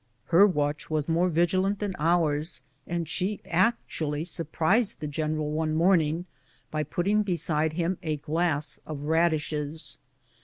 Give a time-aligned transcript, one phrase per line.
[0.29, 6.25] Her watch was more vigilant than ours, and she actually surprised the general one morning
[6.71, 9.99] by putting beside him a glass of radishes.